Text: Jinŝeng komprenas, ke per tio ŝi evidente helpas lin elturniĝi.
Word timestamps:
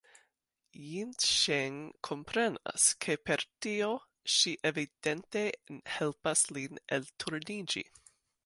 Jinŝeng 0.91 1.75
komprenas, 2.07 2.87
ke 3.05 3.17
per 3.29 3.45
tio 3.65 3.91
ŝi 4.37 4.55
evidente 4.73 5.47
helpas 5.99 6.45
lin 6.59 6.83
elturniĝi. 6.99 7.89